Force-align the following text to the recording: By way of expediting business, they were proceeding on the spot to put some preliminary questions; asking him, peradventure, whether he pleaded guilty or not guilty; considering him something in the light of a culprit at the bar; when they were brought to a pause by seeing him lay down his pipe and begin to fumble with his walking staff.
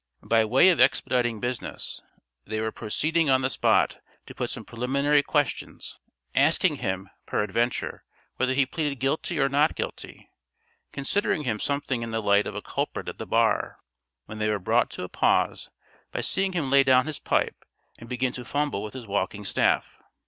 By 0.23 0.43
way 0.45 0.69
of 0.71 0.79
expediting 0.79 1.39
business, 1.39 2.01
they 2.47 2.59
were 2.59 2.71
proceeding 2.71 3.29
on 3.29 3.41
the 3.43 3.51
spot 3.51 3.99
to 4.25 4.33
put 4.33 4.49
some 4.49 4.65
preliminary 4.65 5.21
questions; 5.21 5.95
asking 6.33 6.77
him, 6.77 7.07
peradventure, 7.27 8.03
whether 8.37 8.55
he 8.55 8.65
pleaded 8.65 8.95
guilty 8.95 9.39
or 9.39 9.47
not 9.47 9.75
guilty; 9.75 10.27
considering 10.91 11.43
him 11.43 11.59
something 11.59 12.01
in 12.01 12.09
the 12.09 12.19
light 12.19 12.47
of 12.47 12.55
a 12.55 12.63
culprit 12.63 13.09
at 13.09 13.19
the 13.19 13.27
bar; 13.27 13.77
when 14.25 14.39
they 14.39 14.49
were 14.49 14.57
brought 14.57 14.89
to 14.89 15.03
a 15.03 15.07
pause 15.07 15.69
by 16.11 16.21
seeing 16.21 16.53
him 16.53 16.71
lay 16.71 16.81
down 16.83 17.05
his 17.05 17.19
pipe 17.19 17.63
and 17.99 18.09
begin 18.09 18.33
to 18.33 18.43
fumble 18.43 18.81
with 18.81 18.95
his 18.95 19.05
walking 19.05 19.45
staff. 19.45 19.99